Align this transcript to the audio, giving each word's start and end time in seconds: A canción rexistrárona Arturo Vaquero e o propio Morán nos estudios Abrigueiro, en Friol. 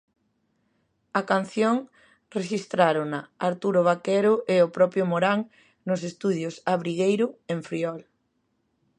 A 1.19 1.21
canción 1.31 1.75
rexistrárona 2.37 3.19
Arturo 3.49 3.81
Vaquero 3.89 4.33
e 4.53 4.57
o 4.65 4.71
propio 4.77 5.03
Morán 5.11 5.39
nos 5.87 6.01
estudios 6.09 6.55
Abrigueiro, 6.73 7.27
en 7.53 7.59
Friol. 7.67 7.99